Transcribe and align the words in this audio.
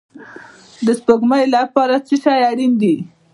د 0.85 0.87
سپوږمۍ 0.99 1.43
لپاره 1.55 1.95
څه 2.07 2.15
شی 2.23 2.39
اړین 2.49 2.73
دی؟ 2.81 2.95